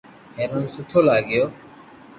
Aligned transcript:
ھيرن 0.37 0.63
سٺو 0.73 0.99
لاگيو 1.07 1.43